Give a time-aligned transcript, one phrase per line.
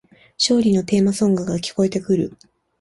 [0.39, 2.35] 勝利のテーマソングが聞こえてくる